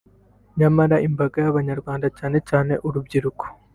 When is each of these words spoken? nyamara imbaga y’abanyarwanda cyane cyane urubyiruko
nyamara 0.59 0.95
imbaga 1.07 1.37
y’abanyarwanda 1.45 2.07
cyane 2.17 2.37
cyane 2.49 2.73
urubyiruko 2.87 3.43